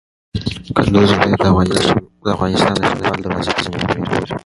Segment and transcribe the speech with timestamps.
[0.75, 1.09] کندوز
[1.53, 1.83] ولایت
[2.25, 4.35] د افغانستان د شمال د دروازې په نوم یادیږي.